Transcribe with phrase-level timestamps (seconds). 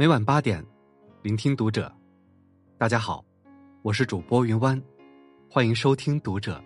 [0.00, 0.64] 每晚八点，
[1.20, 1.94] 聆听读者。
[2.78, 3.22] 大家好，
[3.82, 4.82] 我是主播云湾，
[5.46, 6.58] 欢迎收听读者。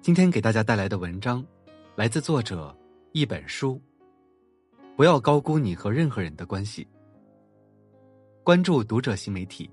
[0.00, 1.46] 今天给大家带来的文章
[1.94, 2.76] 来自作者
[3.12, 3.80] 一本书。
[4.96, 6.84] 不要高估你和任何人的关系。
[8.42, 9.70] 关注读者新媒体，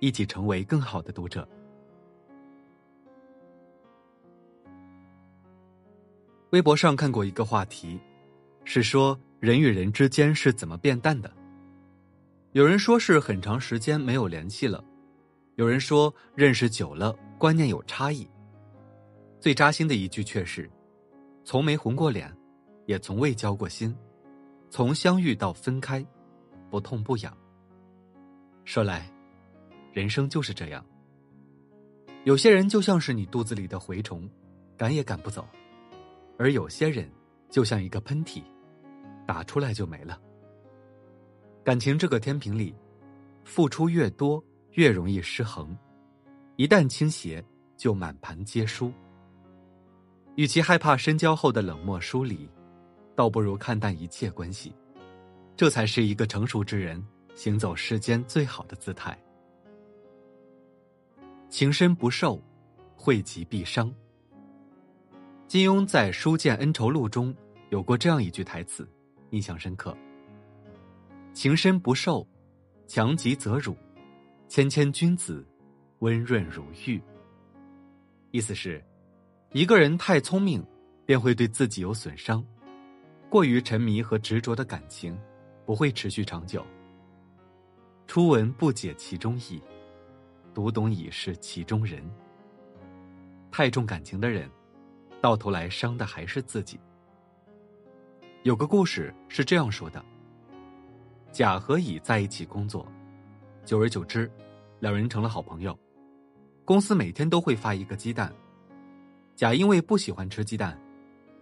[0.00, 1.48] 一起成为更好的读者。
[6.50, 7.98] 微博上看过一个话题，
[8.64, 11.39] 是说人与人之间是怎么变淡的。
[12.52, 14.84] 有人说是很长时间没有联系了，
[15.54, 18.28] 有人说认识久了观念有差异。
[19.38, 20.68] 最扎心的一句却是：
[21.44, 22.36] 从没红过脸，
[22.86, 23.96] 也从未交过心，
[24.68, 26.04] 从相遇到分开，
[26.68, 27.32] 不痛不痒。
[28.64, 29.08] 说来，
[29.92, 30.84] 人生就是这样。
[32.24, 34.28] 有些人就像是你肚子里的蛔虫，
[34.76, 35.48] 赶也赶不走。
[36.36, 37.08] 而有些人，
[37.48, 38.42] 就像一个喷嚏，
[39.24, 40.20] 打出来就没了。
[41.62, 42.74] 感情这个天平里，
[43.44, 45.76] 付出越多越容易失衡，
[46.56, 47.44] 一旦倾斜
[47.76, 48.92] 就满盘皆输。
[50.36, 52.48] 与其害怕深交后的冷漠疏离，
[53.14, 54.74] 倒不如看淡一切关系，
[55.54, 59.18] 这才是一个成熟之人行走世间最好的姿态。
[61.50, 62.40] 情深不寿，
[62.96, 63.92] 惠及必伤。
[65.46, 67.34] 金庸在《书剑恩仇录》中
[67.68, 68.88] 有过这样一句台词，
[69.30, 69.94] 印象深刻
[71.32, 72.26] ：“情深不寿，
[72.86, 73.74] 强极则辱；
[74.48, 75.46] 谦谦君子，
[76.00, 77.00] 温润如玉。”
[78.32, 78.84] 意思是，
[79.52, 80.64] 一个人太聪明，
[81.06, 82.42] 便会对自己有损伤；
[83.28, 85.18] 过于沉迷和执着的感情，
[85.64, 86.64] 不会持续长久。
[88.06, 89.62] 初闻不解其中意，
[90.52, 92.02] 读懂已是其中人。
[93.50, 94.50] 太重感情的人。
[95.22, 96.80] 到头来伤的还是自己。
[98.42, 100.02] 有个故事是这样说的：
[101.32, 102.86] 甲和乙在一起工作，
[103.64, 104.30] 久而久之，
[104.80, 105.78] 两人成了好朋友。
[106.64, 108.32] 公司每天都会发一个鸡蛋，
[109.36, 110.78] 甲因为不喜欢吃鸡蛋，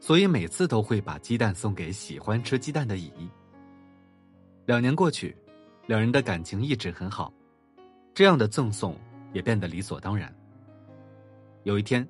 [0.00, 3.12] 所以每次都会把鸡蛋送给喜欢吃鸡蛋的乙。
[4.66, 5.36] 两年过去，
[5.86, 7.32] 两人的感情一直很好，
[8.12, 8.96] 这样的赠送
[9.32, 10.34] 也变得理所当然。
[11.64, 12.06] 有一天。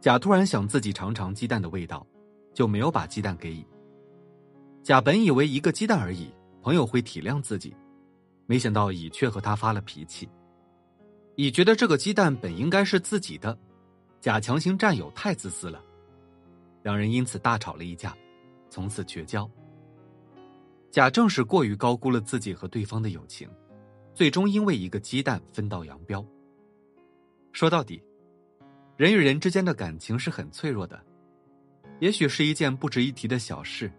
[0.00, 2.06] 甲突然想自己尝尝鸡蛋的味道，
[2.54, 3.66] 就没有把鸡蛋给乙。
[4.82, 7.74] 甲本以为一个鸡蛋而已，朋友会体谅自己，
[8.46, 10.28] 没想到乙却和他发了脾气。
[11.36, 13.58] 乙觉得这个鸡蛋本应该是自己的，
[14.20, 15.82] 甲强行占有太自私了，
[16.82, 18.16] 两人因此大吵了一架，
[18.68, 19.50] 从此绝交。
[20.90, 23.48] 甲正是过于高估了自己和对方的友情，
[24.14, 26.24] 最终因为一个鸡蛋分道扬镳。
[27.52, 28.02] 说到底。
[28.96, 31.02] 人与人之间的感情是很脆弱的，
[32.00, 33.90] 也许是一件不值一提的小事，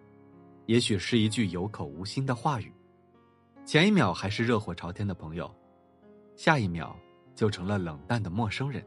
[0.72, 2.74] 也许是一句有口无心的话语，
[3.66, 5.54] 前一秒还是热火朝天的朋友，
[6.38, 6.98] 下一秒
[7.36, 8.82] 就成了冷淡的陌生人。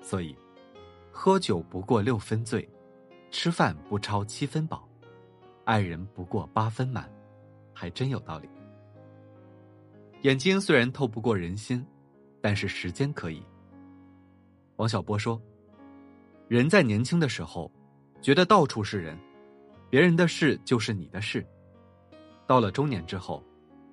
[0.00, 0.36] 所以，
[1.10, 2.70] 喝酒不过六分醉，
[3.32, 4.88] 吃饭不超七分饱，
[5.64, 7.10] 爱人不过八分满，
[7.74, 8.48] 还真有道理。
[10.22, 11.84] 眼睛虽然透不过人心，
[12.40, 13.42] 但是时间可以。
[14.76, 15.42] 王小波说
[16.46, 17.68] ：“人在年轻的时候，
[18.22, 19.18] 觉得到处是人，
[19.90, 21.40] 别人的事就是你的事；
[22.46, 23.42] 到了中年之后，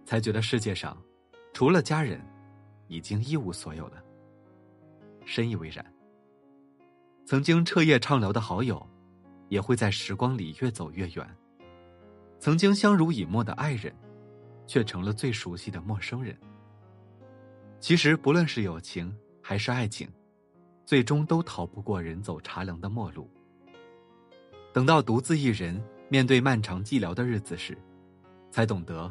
[0.06, 0.98] 才觉得世界上，
[1.54, 2.20] 除了家人，
[2.88, 4.04] 已经一无所有了。”
[5.26, 5.86] 深以为然。
[7.26, 8.86] 曾经彻夜畅聊的好友，
[9.50, 11.26] 也会在时光里越走越远；
[12.40, 13.96] 曾经相濡以沫的爱人，
[14.68, 16.38] 却成了最熟悉的陌生人。
[17.80, 20.08] 其实，不论是友情还是爱情。
[20.86, 23.28] 最终都逃不过人走茶凉的陌路。
[24.76, 27.78] 等到独自一人面对漫长寂寥的日子时，
[28.52, 29.10] 才懂得，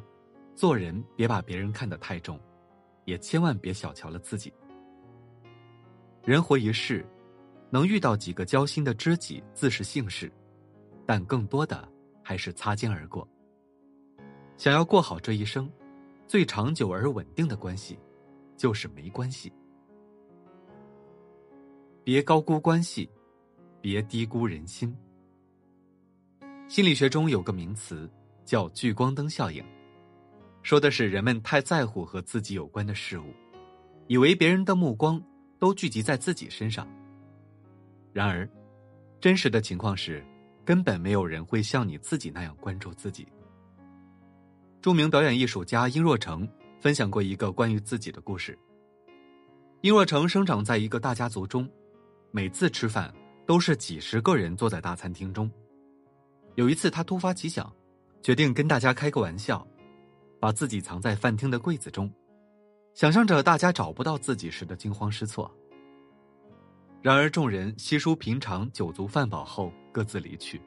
[0.54, 2.38] 做人别把别人看得太重，
[3.06, 4.52] 也千万别小瞧了自己。
[6.22, 7.02] 人活一世，
[7.70, 10.30] 能遇到几个交心的知己自是幸事，
[11.06, 11.88] 但更多的
[12.22, 13.26] 还是擦肩而过。
[14.58, 15.66] 想要过好这一生，
[16.26, 17.98] 最长久而稳定的关系，
[18.54, 19.50] 就是没关系。
[22.04, 23.08] 别高估关系，
[23.80, 24.94] 别低估人心。
[26.66, 28.10] 心理学中有个名词
[28.44, 29.64] 叫聚光灯效应，
[30.62, 33.34] 说的是人们太在乎和自己有关的事物，
[34.06, 35.22] 以为别人的目光
[35.58, 36.88] 都聚集在自己身上。
[38.12, 38.48] 然而，
[39.20, 40.24] 真实的情况是，
[40.64, 43.28] 根本没有人会像你自己那样关注自己。
[44.80, 46.48] 著名表演艺术家殷若成
[46.80, 48.58] 分享过一个关于自己的故事。
[49.82, 51.68] 殷若成生长在一个大家族中。
[52.36, 53.14] 每次吃饭
[53.46, 55.48] 都是几十个人坐在大餐厅中。
[56.56, 57.72] 有一次，他突发奇想，
[58.22, 59.66] 决定跟大家开个玩笑，
[60.38, 62.08] 把自己藏在饭厅的柜子中，
[62.94, 65.50] 想象着大家找不到自己时的惊慌失措。
[67.02, 70.62] 然而众人稀疏平常，酒足饭饱后各自离去，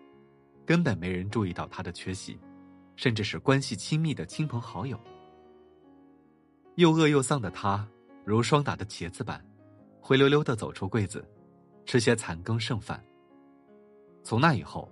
[0.65, 2.37] 根本没人注意到他的缺席，
[2.97, 4.99] 甚至是关系亲密的亲朋好友。
[6.75, 7.87] 又饿又丧的他，
[8.25, 9.43] 如霜打的茄子般，
[10.01, 11.25] 灰溜溜的走出柜子，
[11.85, 13.01] 吃些残羹剩饭。
[14.21, 14.87] 从那以后，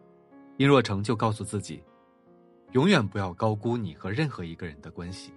[0.58, 1.84] 殷若成就告诉自己，
[2.72, 5.34] 永远不要高估你和任何一个人的关系，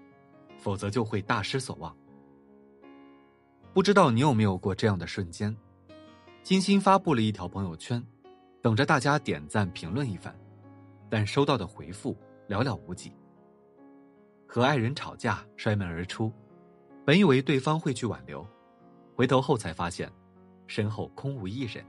[0.56, 1.96] 否则就会大失所望。
[3.72, 5.56] 不知道你有没有过这样的瞬间？
[6.42, 8.02] 精心发布了一条朋友圈，
[8.62, 10.34] 等着大家点赞评论一番，
[11.10, 12.16] 但收到的回复
[12.48, 13.12] 寥寥无几。
[14.46, 16.32] 和爱人吵架，摔门而出，
[17.04, 18.46] 本以为对方会去挽留，
[19.14, 20.10] 回头后才发现，
[20.66, 21.84] 身后空无一人。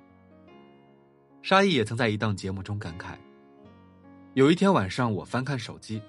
[1.41, 3.15] 沙溢也曾在一档节目中感慨：
[4.33, 6.01] 有一天晚上，我翻看手机，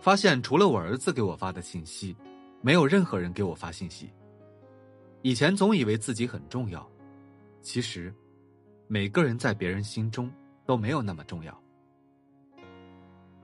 [0.00, 2.14] 发现除了我儿子给我发的信息，
[2.60, 4.10] 没有任何人给我发信息。
[5.22, 6.86] 以前总以为自己很重要。
[7.62, 8.14] 其实，
[8.86, 10.30] 每个人在别人心中
[10.66, 11.58] 都没有那么重要。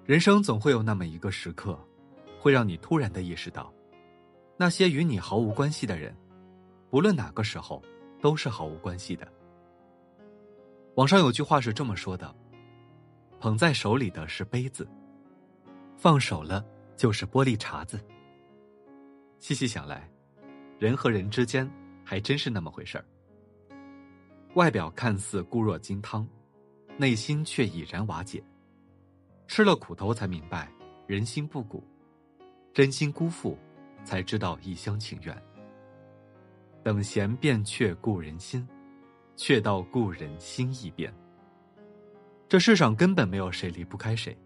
[0.05, 1.79] 人生总会有那么一个时刻，
[2.39, 3.73] 会让你突然的意识到，
[4.57, 6.15] 那些与你毫无关系的人，
[6.91, 7.83] 不论哪个时候，
[8.21, 9.27] 都是毫无关系的。
[10.97, 12.35] 网上有句话是这么说的
[13.39, 14.89] ：“捧在手里的是杯子，
[15.95, 16.65] 放手了
[16.97, 18.01] 就是玻璃碴子。”
[19.39, 20.11] 细细想来，
[20.79, 21.71] 人和人之间
[22.03, 23.05] 还真是那么回事儿。
[24.55, 26.27] 外表看似固若金汤，
[26.97, 28.43] 内心却已然瓦解。
[29.47, 30.73] 吃了苦头才明白
[31.07, 31.85] 人心不古，
[32.73, 33.57] 真心辜负
[34.03, 35.43] 才知道一厢情愿。
[36.83, 38.67] 等闲变却故人心，
[39.37, 41.13] 却道故人心易变。
[42.49, 44.37] 这世上根本没有谁离不开谁，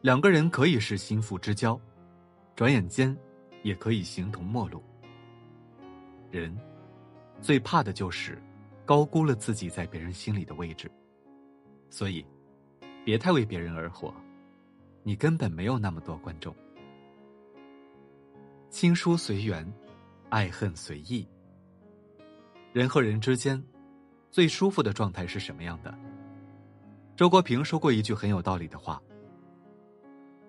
[0.00, 1.80] 两个人可以是心腹之交，
[2.54, 3.16] 转眼间
[3.62, 4.80] 也可以形同陌路。
[6.30, 6.56] 人
[7.40, 8.40] 最怕的就是。
[8.84, 10.90] 高估了自己在别人心里的位置，
[11.88, 12.26] 所以，
[13.04, 14.12] 别太为别人而活，
[15.04, 16.52] 你根本没有那么多观众。
[18.70, 19.72] 亲疏随缘，
[20.30, 21.26] 爱恨随意。
[22.72, 23.62] 人和人之间，
[24.32, 25.94] 最舒服的状态是什么样的？
[27.14, 29.00] 周国平说过一句很有道理的话：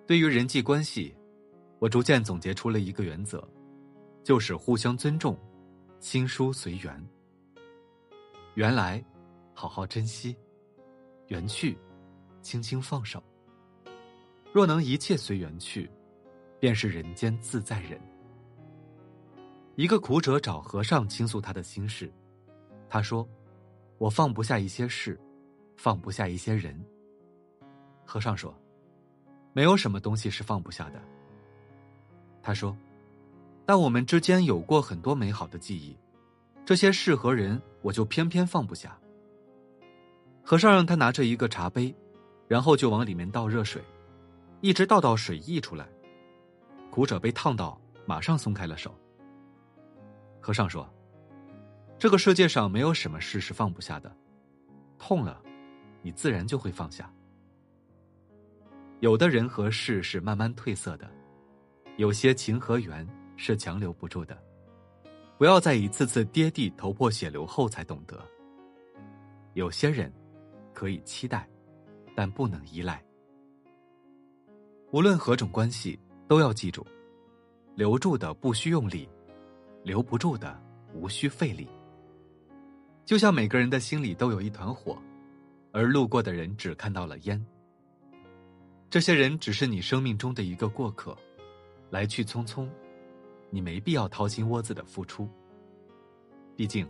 [0.07, 1.13] 对于人际关系，
[1.79, 3.45] 我逐渐总结出了一个原则，
[4.23, 5.37] 就是互相尊重，
[5.99, 7.05] 亲疏随缘。
[8.55, 9.03] 缘来，
[9.53, 10.33] 好好珍惜；
[11.27, 11.77] 缘去，
[12.41, 13.21] 轻轻放手。
[14.53, 15.91] 若能一切随缘去，
[16.57, 17.99] 便是人间自在人。
[19.75, 22.09] 一个苦者找和尚倾诉他的心事，
[22.87, 23.27] 他说
[24.03, 25.17] ：“我放不下一些事，
[25.77, 26.77] 放不下一些人。”
[28.03, 28.53] 和尚说
[29.55, 31.01] ：“没有什么东西是放不下的。”
[32.43, 32.75] 他说
[33.65, 35.95] ：“但我们之间有过很多美好的记忆。”
[36.65, 38.97] 这些事和人，我就偏偏放不下。
[40.43, 41.95] 和尚让他拿着一个茶杯，
[42.49, 43.81] 然后就往里面倒热水，
[44.59, 45.87] 一直倒到水溢出来。
[46.91, 48.93] 苦者被烫到，马上松开了手。
[50.41, 50.93] 和尚说
[52.03, 54.13] ：“这个世界上没有什么事是放不下的，
[54.99, 55.41] 痛了，
[56.01, 57.09] 你自然就会放下。
[58.99, 61.09] 有的人和事是慢慢褪色的，
[61.95, 63.07] 有些情和缘
[63.37, 64.37] 是强留不住的。”
[65.39, 68.21] 不要在一次次跌地头破血流后才懂得，
[69.53, 70.11] 有些人
[70.73, 71.49] 可以期待，
[72.13, 73.01] 但不能依赖。
[74.91, 76.85] 无论何种关系，都要记住：
[77.75, 79.07] 留住的不需用力，
[79.83, 80.61] 留不住的
[80.93, 81.65] 无需费力。
[83.05, 84.97] 就像每个人的心里都有一团火，
[85.71, 87.43] 而路过的人只看到了烟。
[88.89, 91.17] 这些人只是你生命中的一个过客，
[91.89, 92.69] 来去匆匆。
[93.49, 95.29] 你没必要掏心窝子的付出。
[96.55, 96.87] 毕竟，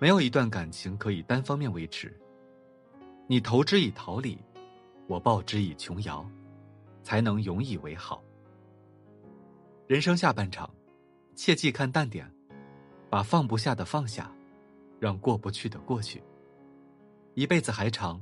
[0.00, 2.14] 没有一段感情可以单方面维持。
[3.26, 4.38] 你投之以桃李，
[5.06, 6.28] 我报之以琼瑶，
[7.02, 8.22] 才能永以为好。
[9.86, 10.68] 人生下半场，
[11.34, 12.30] 切记看淡点，
[13.08, 14.30] 把放不下的放下，
[14.98, 16.22] 让过不去的过去。
[17.34, 18.20] 一辈子还长，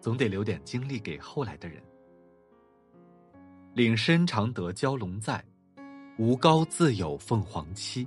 [0.00, 1.82] 总得留点精力给后来的人。
[3.74, 5.44] 岭深常得蛟龙在。
[6.18, 8.06] 无高自有凤凰栖。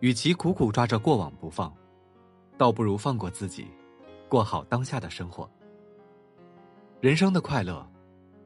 [0.00, 1.74] 与其苦苦抓着过往不放，
[2.58, 3.66] 倒不如放过自己，
[4.28, 5.50] 过好当下的生活。
[7.00, 7.90] 人生的快乐，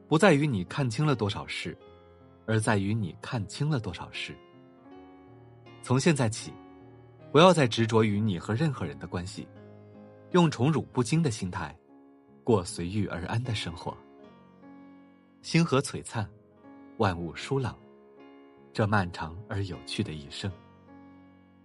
[0.07, 1.77] 不在于你看清了多少事，
[2.47, 4.33] 而在于你看清了多少事。
[5.81, 6.53] 从现在起，
[7.33, 9.47] 不要再执着于你和任何人的关系，
[10.33, 11.75] 用宠辱不惊的心态，
[12.43, 13.97] 过随遇而安的生活。
[15.41, 16.29] 星河璀璨。
[16.97, 17.75] 万物舒朗，
[18.71, 20.49] 这漫长而有趣的一生，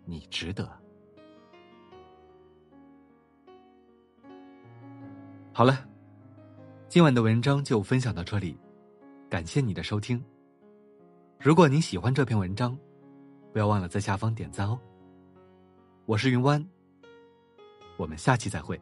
[0.07, 0.67] 你值得。
[5.53, 5.87] 好了，
[6.89, 8.59] 今晚的文章就分享到这里，
[9.29, 10.25] 感谢你的收听。
[11.39, 12.77] 如果您喜欢这篇文章，
[13.53, 14.81] 不要忘了在下方点赞哦。
[16.09, 16.67] 我是云湾，
[17.99, 18.81] 我们下期再会。